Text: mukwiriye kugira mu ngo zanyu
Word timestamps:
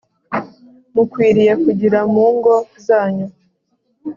mukwiriye 0.93 1.53
kugira 1.63 1.99
mu 2.13 2.25
ngo 2.35 2.55
zanyu 2.85 3.27